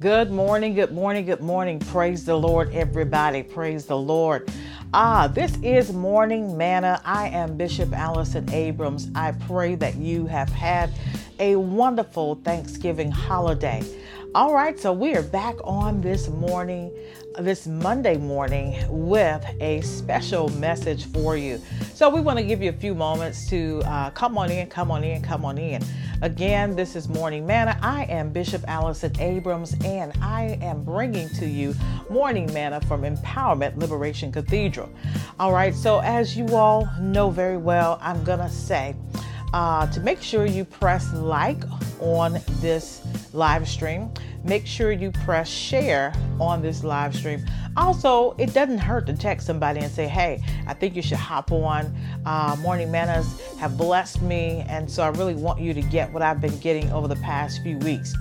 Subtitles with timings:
[0.00, 1.80] Good morning, good morning, good morning.
[1.80, 3.42] Praise the Lord, everybody.
[3.42, 4.48] Praise the Lord.
[4.94, 7.02] Ah, this is Morning Manna.
[7.04, 9.10] I am Bishop Allyson Abrams.
[9.16, 10.92] I pray that you have had
[11.40, 13.82] a wonderful Thanksgiving holiday.
[14.34, 16.92] All right, so we are back on this morning,
[17.38, 21.58] this Monday morning, with a special message for you.
[21.94, 24.90] So, we want to give you a few moments to uh, come on in, come
[24.90, 25.82] on in, come on in.
[26.20, 27.78] Again, this is Morning Manna.
[27.80, 31.74] I am Bishop Allyson Abrams, and I am bringing to you
[32.10, 34.90] Morning Manna from Empowerment Liberation Cathedral.
[35.40, 38.94] All right, so as you all know very well, I'm going to say,
[39.54, 41.62] uh, to make sure you press like
[42.00, 43.00] on this
[43.34, 44.10] live stream.
[44.44, 47.44] Make sure you press share on this live stream.
[47.76, 51.52] Also, it doesn't hurt to text somebody and say, hey, I think you should hop
[51.52, 51.94] on.
[52.24, 56.22] Uh, Morning Mannas have blessed me, and so I really want you to get what
[56.22, 58.14] I've been getting over the past few weeks.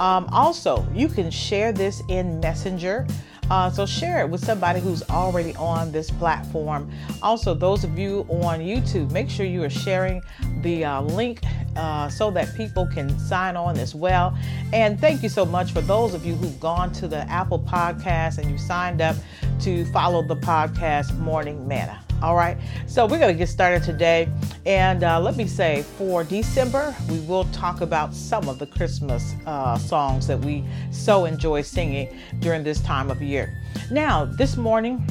[0.00, 3.06] Um, also, you can share this in Messenger.
[3.48, 6.90] Uh, so share it with somebody who's already on this platform.
[7.22, 10.20] Also, those of you on YouTube, make sure you are sharing
[10.62, 11.42] the uh, link
[11.76, 14.36] uh, so that people can sign on as well.
[14.72, 18.38] And thank you so much for those of you who've gone to the Apple Podcast
[18.38, 19.16] and you signed up
[19.60, 22.02] to follow the podcast Morning Manna.
[22.22, 24.28] All right, so we're going to get started today.
[24.64, 29.34] And uh, let me say, for December, we will talk about some of the Christmas
[29.44, 33.62] uh, songs that we so enjoy singing during this time of year.
[33.90, 35.06] Now, this morning,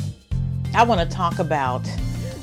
[0.74, 1.88] I want to talk about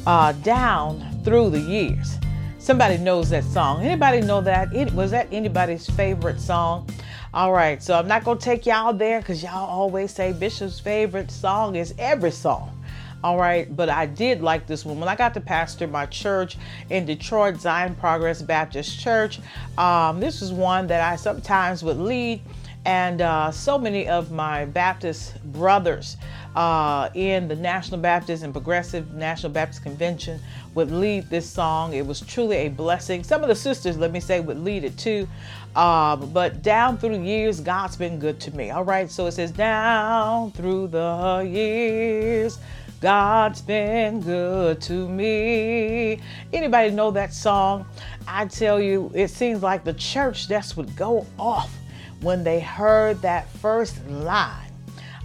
[0.06, 2.19] uh, Down Through the Years.
[2.63, 3.85] Somebody knows that song.
[3.85, 4.73] Anybody know that?
[4.73, 6.89] It was that anybody's favorite song?
[7.35, 11.33] All right, so I'm not gonna take y'all there because y'all always say Bishop's favorite
[11.33, 12.81] song is every song.
[13.25, 15.01] All right, but I did like this one.
[15.01, 16.57] When I got to pastor my church
[16.89, 19.41] in Detroit, Zion Progress Baptist Church,
[19.77, 22.43] um, this was one that I sometimes would lead,
[22.85, 26.17] and uh, so many of my Baptist brothers
[26.55, 30.41] uh, in the National Baptist and Progressive National Baptist Convention
[30.75, 31.94] would lead this song.
[31.94, 33.25] It was truly a blessing.
[33.25, 35.27] Some of the sisters, let me say, would lead it too.
[35.75, 38.71] Um, but down through the years, God's been good to me.
[38.71, 42.59] All right, so it says, Down through the years,
[43.00, 46.21] God's been good to me.
[46.53, 47.87] Anybody know that song?
[48.28, 51.75] I tell you, it seems like the church just would go off
[52.21, 54.62] when they heard that first line.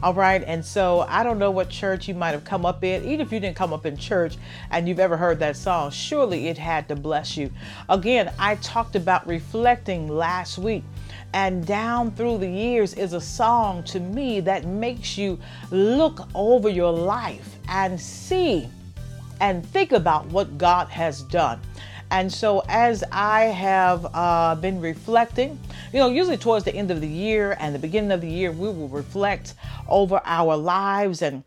[0.04, 0.44] All right.
[0.46, 3.04] And so I don't know what church you might have come up in.
[3.04, 4.38] Even if you didn't come up in church
[4.70, 7.52] and you've ever heard that song, surely it had to bless you.
[7.90, 10.84] Again, I talked about reflecting last week.
[11.34, 15.40] And down through the years is a song to me that makes you
[15.72, 18.70] look over your life and see
[19.42, 21.60] and think about what God has done.
[22.10, 25.60] And so, as I have uh, been reflecting,
[25.92, 28.52] you know, usually towards the end of the year and the beginning of the year,
[28.52, 29.56] we will reflect
[29.90, 31.44] over our lives and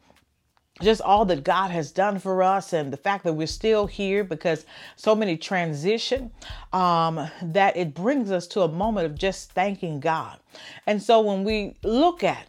[0.83, 4.25] just all that God has done for us and the fact that we're still here
[4.25, 4.65] because
[4.97, 6.31] so many transition
[6.73, 10.39] um, that it brings us to a moment of just thanking God.
[10.87, 12.47] And so when we look at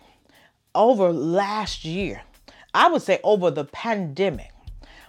[0.74, 2.22] over last year,
[2.74, 4.51] I would say over the pandemic,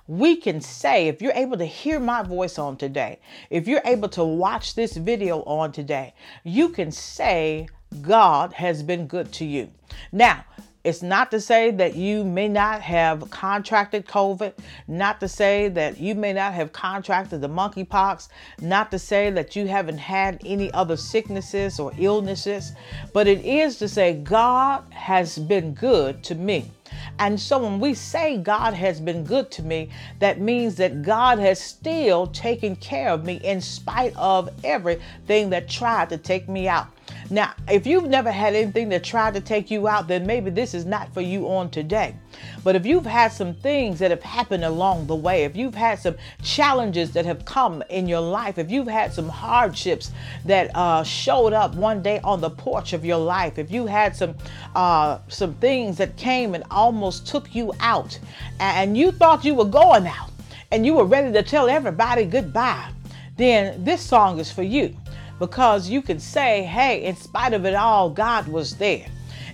[0.07, 3.19] we can say, if you're able to hear my voice on today,
[3.51, 6.15] if you're able to watch this video on today,
[6.45, 7.69] you can say,
[8.01, 9.71] God has been good to you.
[10.11, 10.45] Now,
[10.85, 14.55] it's not to say that you may not have contracted COVID,
[14.89, 18.29] not to say that you may not have contracted the monkeypox,
[18.61, 22.73] not to say that you haven't had any other sicknesses or illnesses,
[23.13, 26.73] but it is to say God has been good to me.
[27.19, 31.39] And so when we say God has been good to me, that means that God
[31.39, 36.69] has still taken care of me in spite of everything that tried to take me
[36.69, 36.89] out.
[37.33, 40.75] Now, if you've never had anything that tried to take you out, then maybe this
[40.75, 42.15] is not for you on today.
[42.63, 45.99] But if you've had some things that have happened along the way, if you've had
[45.99, 50.13] some challenges that have come in your life, if you've had some hardships
[50.45, 54.15] that uh, showed up one day on the porch of your life, if you had
[54.15, 54.35] some
[54.75, 58.19] uh, some things that came and almost took you out,
[58.61, 60.31] and you thought you were going out,
[60.71, 62.91] and you were ready to tell everybody goodbye,
[63.39, 64.95] then this song is for you
[65.43, 69.09] because you can say, hey, in spite of it all, God was there.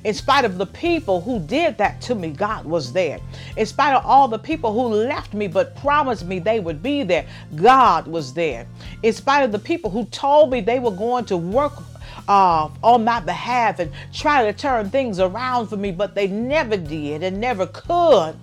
[0.05, 3.19] In spite of the people who did that to me, God was there.
[3.57, 7.05] In spite of all the people who left me but promised me they would be
[7.05, 7.27] there,
[7.57, 8.67] God was there.
[9.03, 11.73] In spite of the people who told me they were going to work
[12.29, 16.77] uh, on my behalf and try to turn things around for me, but they never
[16.77, 18.37] did and never could,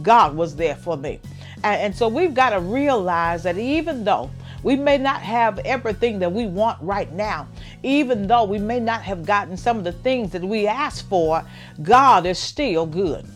[0.00, 1.18] God was there for me.
[1.64, 4.30] And, and so we've got to realize that even though
[4.64, 7.46] we may not have everything that we want right now.
[7.82, 11.44] even though we may not have gotten some of the things that we asked for,
[11.82, 13.26] God is still good.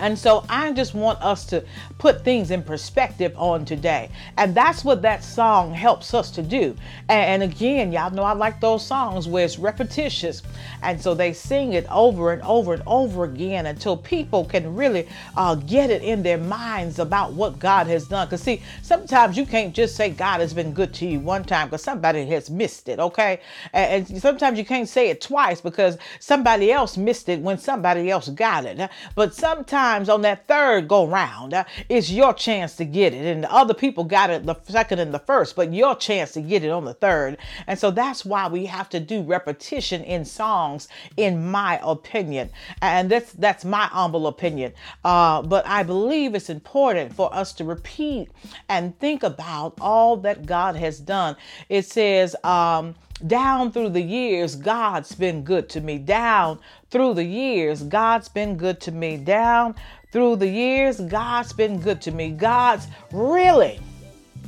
[0.00, 1.64] And so I just want us to
[1.98, 4.10] put things in perspective on today.
[4.36, 6.74] And that's what that song helps us to do.
[7.08, 10.42] And, again, y'all know I like those songs where it's repetitious.
[10.82, 15.06] And so they sing it over and over and over again until people can really
[15.36, 18.26] uh, get it in their minds about what God has done.
[18.26, 21.68] Because, see, sometimes you can't just say God has been good to you one time
[21.68, 23.40] because somebody has missed it, okay?
[23.72, 28.10] And, and sometimes you can't say it twice because somebody else missed it when somebody
[28.10, 28.88] else got it.
[29.14, 33.26] But sometimes times on that third go round, uh, it's your chance to get it.
[33.26, 36.40] And the other people got it the second and the first, but your chance to
[36.40, 37.38] get it on the third.
[37.66, 42.50] And so that's why we have to do repetition in songs, in my opinion.
[42.80, 44.72] And that's that's my humble opinion.
[45.04, 48.28] Uh, but I believe it's important for us to repeat
[48.68, 51.36] and think about all that God has done.
[51.68, 52.94] It says, um,
[53.26, 55.98] down through the years, God's been good to me.
[55.98, 56.58] Down
[56.90, 59.16] through the years, God's been good to me.
[59.16, 59.74] Down
[60.12, 62.30] through the years, God's been good to me.
[62.30, 63.80] God's really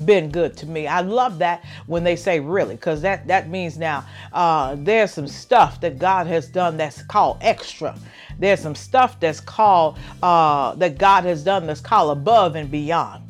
[0.04, 0.86] been good to me.
[0.86, 5.28] I love that when they say really, because that, that means now uh, there's some
[5.28, 7.96] stuff that God has done that's called extra.
[8.38, 13.22] There's some stuff that's called, uh, that God has done that's called above and beyond.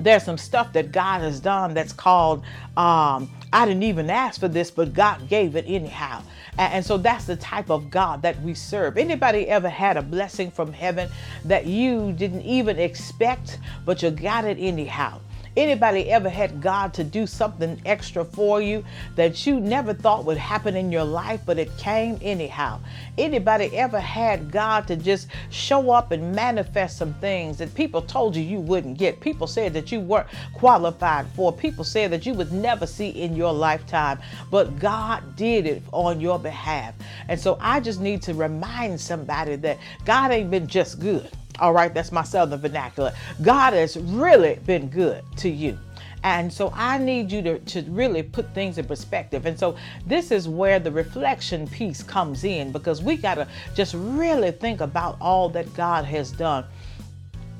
[0.00, 2.42] There's some stuff that God has done that's called
[2.76, 6.22] um, I didn't even ask for this, but God gave it anyhow.
[6.58, 8.96] And so that's the type of God that we serve.
[8.96, 11.10] Anybody ever had a blessing from heaven
[11.44, 15.20] that you didn't even expect, but you got it anyhow?
[15.56, 18.84] Anybody ever had God to do something extra for you
[19.16, 22.80] that you never thought would happen in your life, but it came anyhow?
[23.18, 28.34] Anybody ever had God to just show up and manifest some things that people told
[28.34, 29.20] you you wouldn't get?
[29.20, 31.52] People said that you weren't qualified for.
[31.52, 34.18] People said that you would never see in your lifetime,
[34.50, 36.94] but God did it on your behalf.
[37.28, 41.28] And so I just need to remind somebody that God ain't been just good.
[41.62, 43.12] All right, that's my southern vernacular.
[43.40, 45.78] God has really been good to you.
[46.24, 49.46] And so I need you to, to really put things in perspective.
[49.46, 53.94] And so this is where the reflection piece comes in because we got to just
[53.94, 56.64] really think about all that God has done.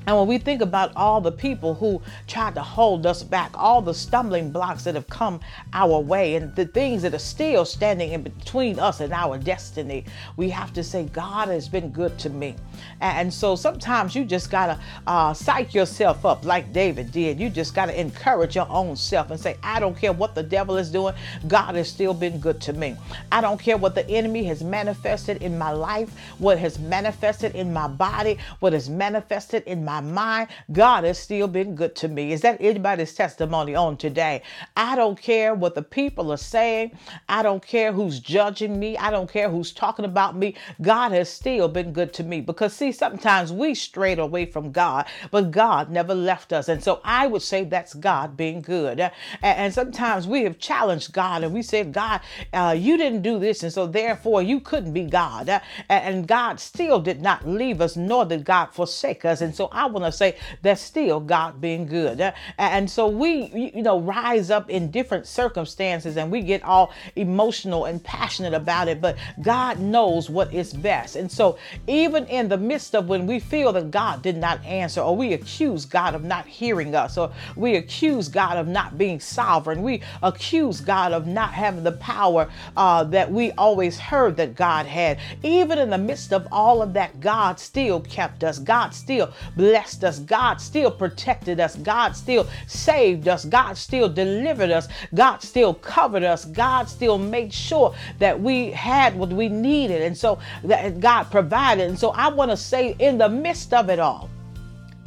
[0.05, 3.81] And when we think about all the people who tried to hold us back, all
[3.81, 5.39] the stumbling blocks that have come
[5.73, 10.03] our way, and the things that are still standing in between us and our destiny,
[10.35, 12.55] we have to say, God has been good to me.
[12.99, 17.39] And so sometimes you just got to uh, psych yourself up like David did.
[17.39, 20.43] You just got to encourage your own self and say, I don't care what the
[20.43, 21.13] devil is doing,
[21.47, 22.95] God has still been good to me.
[23.31, 27.71] I don't care what the enemy has manifested in my life, what has manifested in
[27.71, 32.31] my body, what has manifested in my my God has still been good to me.
[32.31, 34.41] Is that anybody's testimony on today?
[34.75, 36.97] I don't care what the people are saying.
[37.27, 38.97] I don't care who's judging me.
[38.97, 40.55] I don't care who's talking about me.
[40.81, 45.05] God has still been good to me because see, sometimes we strayed away from God,
[45.31, 46.69] but God never left us.
[46.69, 49.11] And so I would say that's God being good.
[49.41, 52.21] And sometimes we have challenged God and we said, God,
[52.53, 53.63] uh, you didn't do this.
[53.63, 55.61] And so therefore you couldn't be God.
[55.89, 59.41] And God still did not leave us, nor did God forsake us.
[59.41, 62.33] And so I I want to say that's still God being good.
[62.57, 67.85] And so we, you know, rise up in different circumstances and we get all emotional
[67.85, 71.17] and passionate about it, but God knows what is best.
[71.17, 71.57] And so
[71.87, 75.33] even in the midst of when we feel that God did not answer, or we
[75.33, 80.01] accuse God of not hearing us, or we accuse God of not being sovereign, we
[80.21, 85.19] accuse God of not having the power uh, that we always heard that God had.
[85.43, 88.59] Even in the midst of all of that, God still kept us.
[88.59, 90.19] God still blessed blessed us.
[90.19, 91.75] God still protected us.
[91.77, 93.43] God still saved us.
[93.43, 94.87] God still delivered us.
[95.15, 96.45] God still covered us.
[96.45, 100.03] God still made sure that we had what we needed.
[100.03, 101.89] And so that God provided.
[101.89, 104.29] And so I want to say, in the midst of it all,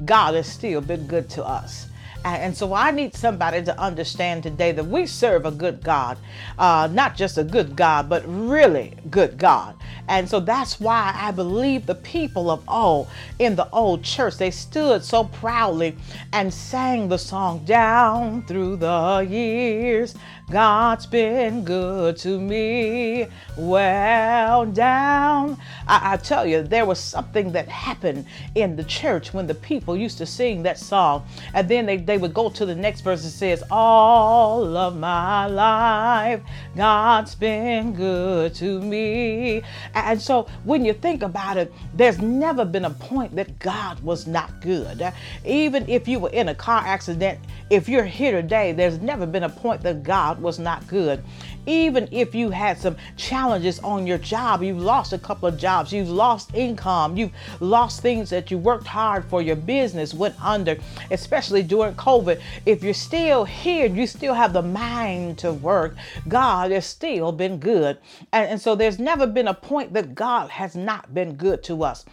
[0.04, 1.87] God has still been good to us.
[2.26, 6.18] And so I need somebody to understand today that we serve a good God,
[6.59, 9.76] uh, not just a good God, but really good God.
[10.09, 14.50] And so that's why I believe the people of old in the old church, they
[14.50, 15.97] stood so proudly
[16.33, 20.16] and sang the song down through the years.
[20.50, 23.26] God's been good to me.
[23.56, 29.46] Well, down I, I tell you, there was something that happened in the church when
[29.46, 31.24] the people used to sing that song.
[31.54, 35.46] And then they, they would go to the next verse that says, All of my
[35.46, 36.42] life,
[36.76, 39.62] God's been good to me.
[39.94, 44.26] And so when you think about it, there's never been a point that God was
[44.26, 45.12] not good.
[45.44, 47.38] Even if you were in a car accident,
[47.70, 51.22] if you're here today, there's never been a point that God was not good.
[51.66, 55.92] Even if you had some challenges on your job, you've lost a couple of jobs,
[55.92, 60.76] you've lost income, you've lost things that you worked hard for, your business went under,
[61.10, 62.40] especially during COVID.
[62.64, 65.96] If you're still here, you still have the mind to work,
[66.28, 67.98] God has still been good.
[68.32, 71.82] And, and so there's never been a point that God has not been good to
[71.82, 72.04] us.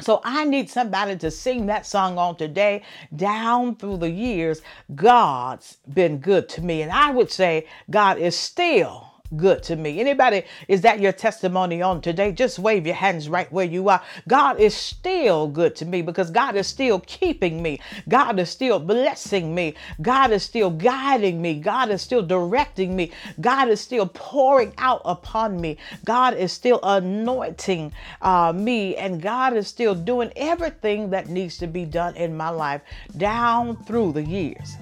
[0.00, 2.82] So I need somebody to sing that song on today.
[3.14, 4.60] Down through the years,
[4.94, 6.82] God's been good to me.
[6.82, 10.00] And I would say God is still good to me.
[10.00, 12.32] Anybody, is that your testimony on today?
[12.32, 14.02] Just wave your hands right where you are.
[14.28, 17.80] God is still good to me because God is still keeping me.
[18.08, 19.74] God is still blessing me.
[20.02, 21.60] God is still guiding me.
[21.60, 23.12] God is still directing me.
[23.40, 25.78] God is still pouring out upon me.
[26.04, 27.92] God is still anointing
[28.22, 28.96] uh, me.
[28.96, 32.82] And God is still doing everything that needs to be done in my life
[33.16, 34.76] down through the years.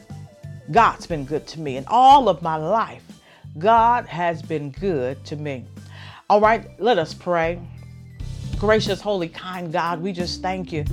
[0.71, 1.77] God's been good to me.
[1.77, 3.03] in all of my life,
[3.59, 5.65] God has been good to me.
[6.29, 7.61] All right, let us pray.
[8.59, 10.85] Gracious, holy, kind God, we just thank you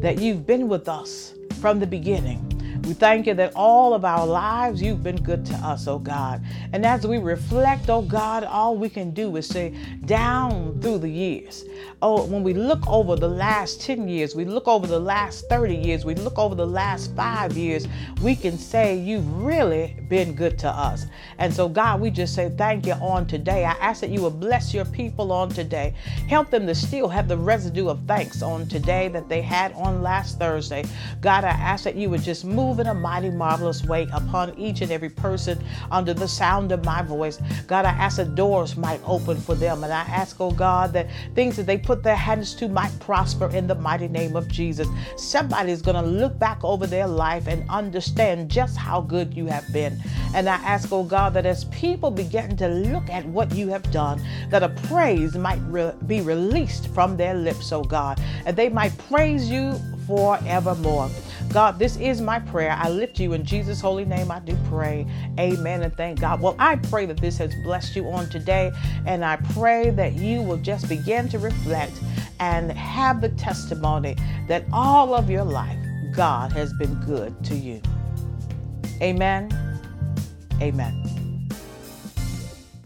[0.00, 2.47] that you've been with us from the beginning.
[2.88, 6.42] We thank you that all of our lives you've been good to us, oh God.
[6.72, 9.74] And as we reflect, oh God, all we can do is say,
[10.06, 11.66] down through the years.
[12.00, 15.74] Oh, when we look over the last 10 years, we look over the last 30
[15.76, 17.86] years, we look over the last five years,
[18.22, 21.04] we can say you've really been good to us.
[21.36, 23.66] And so, God, we just say thank you on today.
[23.66, 25.94] I ask that you will bless your people on today.
[26.28, 30.02] Help them to still have the residue of thanks on today that they had on
[30.02, 30.84] last Thursday.
[31.20, 34.56] God, I ask that you would just move move in a mighty, marvelous way upon
[34.56, 35.58] each and every person
[35.90, 37.40] under the sound of my voice.
[37.66, 39.82] God, I ask that doors might open for them.
[39.82, 43.50] And I ask, oh God, that things that they put their hands to might prosper
[43.50, 44.86] in the mighty name of Jesus.
[45.16, 49.46] Somebody is going to look back over their life and understand just how good you
[49.46, 50.00] have been.
[50.34, 53.90] And I ask, oh God, that as people begin to look at what you have
[53.90, 58.68] done, that a praise might re- be released from their lips, oh God, and they
[58.68, 59.74] might praise you
[60.06, 61.10] forevermore.
[61.52, 62.76] God, this is my prayer.
[62.78, 64.30] I lift you in Jesus' holy name.
[64.30, 65.06] I do pray.
[65.38, 66.40] Amen and thank God.
[66.40, 68.70] Well, I pray that this has blessed you on today,
[69.06, 71.92] and I pray that you will just begin to reflect
[72.38, 75.78] and have the testimony that all of your life,
[76.14, 77.80] God has been good to you.
[79.00, 79.50] Amen.
[80.60, 81.07] Amen.